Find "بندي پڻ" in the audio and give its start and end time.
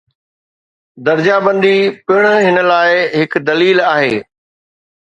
1.47-2.19